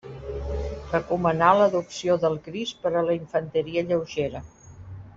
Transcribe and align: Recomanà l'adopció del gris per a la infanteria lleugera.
Recomanà 0.93 1.51
l'adopció 1.59 2.17
del 2.25 2.39
gris 2.49 2.73
per 2.87 2.95
a 3.03 3.07
la 3.11 3.19
infanteria 3.21 3.85
lleugera. 3.93 4.47